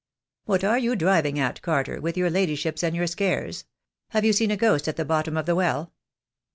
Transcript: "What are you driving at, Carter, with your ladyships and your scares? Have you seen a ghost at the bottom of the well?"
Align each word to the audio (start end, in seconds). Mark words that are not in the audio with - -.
"What 0.45 0.63
are 0.63 0.79
you 0.79 0.95
driving 0.95 1.37
at, 1.37 1.61
Carter, 1.61 2.01
with 2.01 2.17
your 2.17 2.31
ladyships 2.31 2.81
and 2.81 2.95
your 2.95 3.05
scares? 3.05 3.65
Have 4.09 4.25
you 4.25 4.33
seen 4.33 4.49
a 4.49 4.57
ghost 4.57 4.87
at 4.87 4.95
the 4.95 5.05
bottom 5.05 5.37
of 5.37 5.45
the 5.45 5.53
well?" 5.53 5.93